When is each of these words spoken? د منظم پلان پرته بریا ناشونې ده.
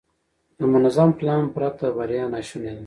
د 0.57 0.59
منظم 0.73 1.09
پلان 1.19 1.43
پرته 1.55 1.85
بریا 1.97 2.25
ناشونې 2.33 2.71
ده. 2.75 2.79